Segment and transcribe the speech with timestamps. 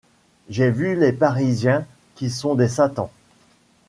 [0.49, 3.11] J’ai vu les parisiens qui sont des satans.